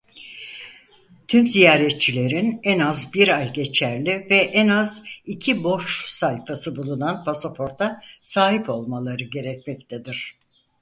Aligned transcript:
Tüm 1.27 1.47
ziyaretçilerin 1.47 2.59
en 2.63 2.79
az 2.79 3.13
bir 3.13 3.37
ay 3.37 3.53
geçerli 3.53 4.27
ve 4.29 4.35
en 4.37 4.67
az 4.67 5.03
iki 5.25 5.63
boş 5.63 6.05
sayfası 6.07 6.75
bulunan 6.75 7.23
pasaporta 7.23 8.01
sahip 8.21 8.69
olmaları 8.69 9.23
gerekmektedir. 9.23 10.37